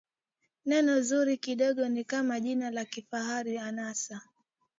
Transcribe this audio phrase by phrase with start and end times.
[0.69, 4.21] neno zuri kidogo ni kama jina la kifahari anasa